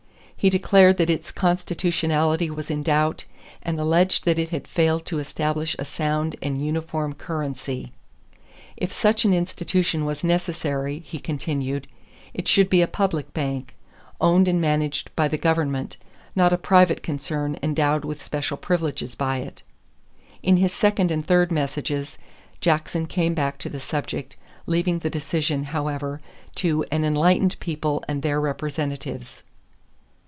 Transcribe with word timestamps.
He 0.41 0.49
declared 0.49 0.97
that 0.97 1.11
its 1.11 1.31
constitutionality 1.31 2.49
was 2.49 2.71
in 2.71 2.81
doubt 2.81 3.25
and 3.61 3.79
alleged 3.79 4.25
that 4.25 4.39
it 4.39 4.49
had 4.49 4.67
failed 4.67 5.05
to 5.05 5.19
establish 5.19 5.75
a 5.77 5.85
sound 5.85 6.35
and 6.41 6.59
uniform 6.65 7.13
currency. 7.13 7.91
If 8.75 8.91
such 8.91 9.23
an 9.23 9.35
institution 9.35 10.03
was 10.03 10.23
necessary, 10.23 11.03
he 11.05 11.19
continued, 11.19 11.87
it 12.33 12.47
should 12.47 12.71
be 12.71 12.81
a 12.81 12.87
public 12.87 13.35
bank, 13.35 13.75
owned 14.19 14.47
and 14.47 14.59
managed 14.59 15.15
by 15.15 15.27
the 15.27 15.37
government, 15.37 15.97
not 16.35 16.51
a 16.51 16.57
private 16.57 17.03
concern 17.03 17.55
endowed 17.61 18.03
with 18.03 18.19
special 18.19 18.57
privileges 18.57 19.13
by 19.13 19.37
it. 19.41 19.61
In 20.41 20.57
his 20.57 20.73
second 20.73 21.11
and 21.11 21.23
third 21.23 21.51
messages, 21.51 22.17
Jackson 22.59 23.05
came 23.05 23.35
back 23.35 23.59
to 23.59 23.69
the 23.69 23.79
subject, 23.79 24.37
leaving 24.65 24.97
the 24.97 25.09
decision, 25.11 25.65
however, 25.65 26.19
to 26.55 26.83
"an 26.89 27.05
enlightened 27.05 27.59
people 27.59 28.03
and 28.07 28.23
their 28.23 28.41
representatives." 28.41 29.43